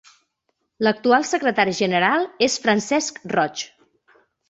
[0.87, 3.67] L'actual secretari general és Francesc Roig.